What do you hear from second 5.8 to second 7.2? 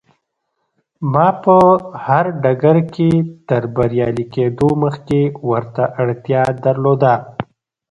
اړتيا درلوده.